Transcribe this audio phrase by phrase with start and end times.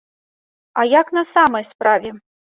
[0.83, 2.09] А як на самай справе?